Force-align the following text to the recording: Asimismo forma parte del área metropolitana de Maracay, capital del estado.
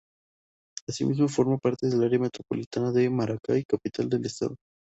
Asimismo 0.89 1.27
forma 1.27 1.59
parte 1.59 1.85
del 1.85 2.03
área 2.03 2.17
metropolitana 2.19 2.91
de 2.91 3.07
Maracay, 3.07 3.63
capital 3.65 4.09
del 4.09 4.25
estado. 4.25 4.55